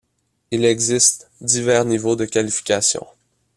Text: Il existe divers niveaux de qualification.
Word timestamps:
Il 0.49 0.65
existe 0.65 1.29
divers 1.41 1.85
niveaux 1.85 2.15
de 2.15 2.25
qualification. 2.25 3.05